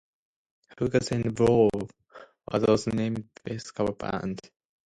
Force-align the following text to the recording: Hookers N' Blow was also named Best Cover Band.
Hookers 0.79 1.11
N' 1.11 1.31
Blow 1.35 1.69
was 2.51 2.63
also 2.63 2.89
named 2.89 3.29
Best 3.43 3.75
Cover 3.75 3.93
Band. 3.93 4.39